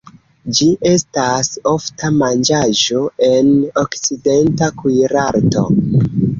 [0.59, 3.53] Ĝi estas ofta manĝaĵo en
[3.85, 5.71] okcidenta kuirarto.